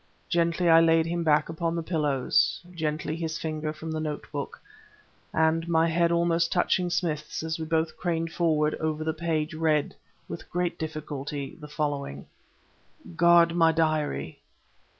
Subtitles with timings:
[0.29, 4.59] Gently I laid him back upon the pillows, gently his finger from the notebook,
[5.31, 9.93] and, my head almost touching Smith's as we both craned forward over the page, read,
[10.27, 12.25] with great difficulty, the following:
[13.15, 14.39] "Guard my diary....